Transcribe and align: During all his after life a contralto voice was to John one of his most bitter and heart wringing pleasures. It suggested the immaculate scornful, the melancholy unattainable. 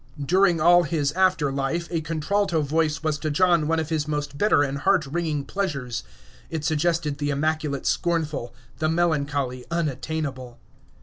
During 0.25 0.59
all 0.59 0.81
his 0.81 1.11
after 1.11 1.51
life 1.51 1.87
a 1.91 2.01
contralto 2.01 2.61
voice 2.63 3.03
was 3.03 3.19
to 3.19 3.29
John 3.29 3.67
one 3.67 3.79
of 3.79 3.89
his 3.89 4.07
most 4.07 4.35
bitter 4.35 4.63
and 4.63 4.79
heart 4.79 5.05
wringing 5.05 5.45
pleasures. 5.45 6.01
It 6.49 6.65
suggested 6.65 7.19
the 7.19 7.29
immaculate 7.29 7.85
scornful, 7.85 8.51
the 8.79 8.89
melancholy 8.89 9.63
unattainable. 9.69 10.57